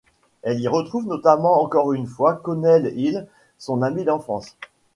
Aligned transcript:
Elle 0.41 0.59
y 0.61 0.67
retrouve 0.67 1.05
notamment 1.05 1.61
encore 1.61 1.93
une 1.93 2.07
fois 2.07 2.33
Conleth 2.33 2.91
Hill, 2.95 3.27
son 3.59 3.83
ami 3.83 4.03
d'enfance. 4.03 4.57